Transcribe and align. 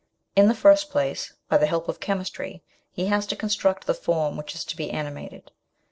In 0.35 0.47
the 0.47 0.55
first 0.55 0.89
place, 0.89 1.33
by 1.47 1.57
the 1.59 1.67
help 1.67 1.87
of 1.87 1.99
chemistry, 1.99 2.63
he 2.91 3.05
has 3.05 3.27
to 3.27 3.35
construct 3.35 3.85
the 3.85 3.93
form 3.93 4.35
which 4.35 4.55
is 4.55 4.65
to 4.65 4.75
be 4.75 4.89
animated. 4.89 5.51